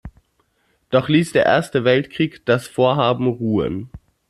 Doch 0.89 1.09
ließ 1.09 1.31
der 1.33 1.45
Erste 1.45 1.83
Weltkrieg 1.83 2.43
das 2.47 2.65
Vorhaben 2.65 3.27
ruhen. 3.27 3.91